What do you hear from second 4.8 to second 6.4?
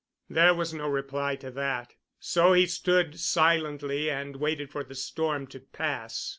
the storm to pass.